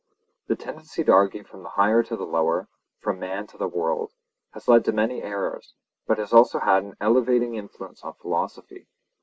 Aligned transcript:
The 0.47 0.55
tendency 0.55 1.03
to 1.03 1.11
argue 1.11 1.43
from 1.43 1.61
the 1.61 1.69
higher 1.69 2.01
to 2.01 2.17
the 2.17 2.25
lower, 2.25 2.67
from 3.01 3.19
man 3.19 3.45
to 3.45 3.57
the 3.59 3.67
world, 3.67 4.13
has 4.51 4.67
led 4.67 4.83
to 4.85 4.91
many 4.91 5.21
errors, 5.21 5.75
but 6.07 6.17
has 6.17 6.33
also 6.33 6.57
had 6.57 6.83
an 6.83 6.95
elevating 6.99 7.53
influence 7.53 8.01
on 8.03 8.15
philosophy. 8.15 8.87